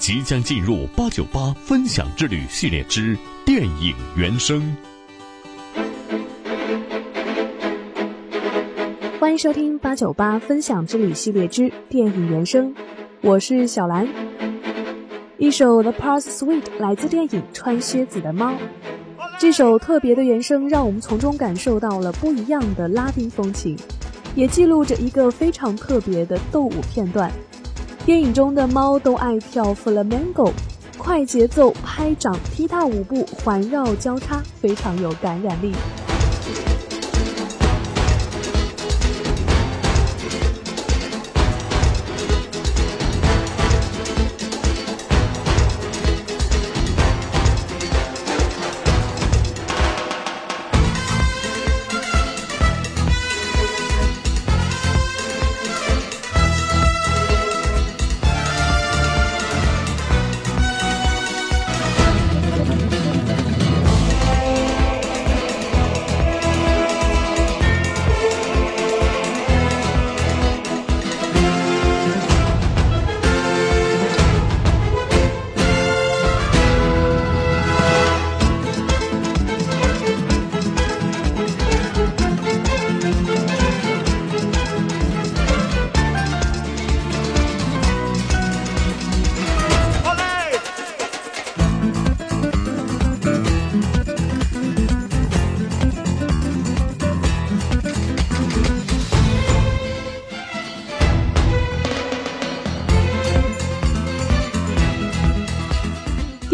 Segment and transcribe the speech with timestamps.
[0.00, 3.14] 即将进入八九八分享之旅系列之
[3.44, 4.74] 电影原声。
[9.20, 12.74] 欢迎收听八九八分享之旅系列之电影原声，
[13.20, 14.08] 我是小兰。
[15.36, 18.52] 一首《The Path Suite》来自电影《穿靴子的猫》。
[19.38, 23.76] 这首特别的原声让我们从中感受到了不一样的拉丁风情，
[24.34, 27.30] 也记录着一个非常特别的斗舞片段。
[28.06, 30.50] 电影中的猫都爱跳 flamenco，
[30.96, 35.72] 快节奏拍掌、踢踏舞步、环绕交叉，非常有感染力。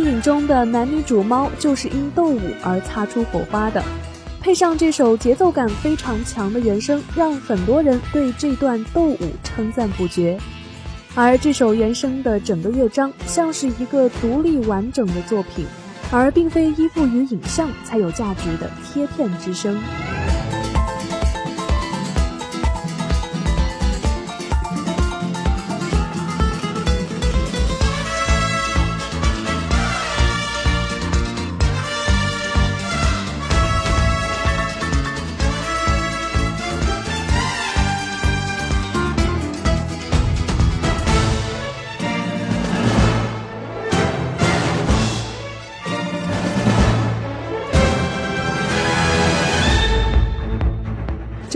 [0.00, 3.82] 电影中的男女主猫就是因斗舞而擦出火花的，
[4.40, 10.38] 配上这首节奏感非常强的原声，让很多人对这段斗舞称赞不绝。
[11.16, 15.66] 而这首原声的整个乐章像是一个独立完整的作品，
[16.12, 19.76] 而并非依附于影像才有价值的贴片之声。